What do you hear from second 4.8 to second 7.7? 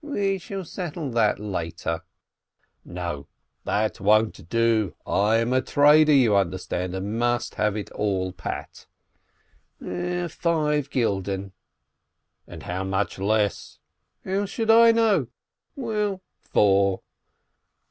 with me; I am a trader, you understand, and must